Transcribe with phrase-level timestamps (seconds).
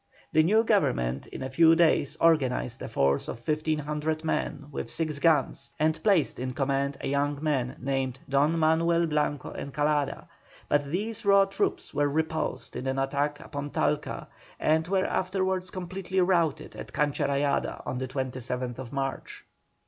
[0.33, 5.19] The new Government in a few days organized a force of 1,500 men with six
[5.19, 10.27] guns, and placed in command a young man named DON MANUEL BLANCO ENCALADA,
[10.67, 14.27] but these raw troops were repulsed in an attack upon Talca,
[14.59, 19.45] and were afterwards completely routed at Cancha Rayada on the 27th March.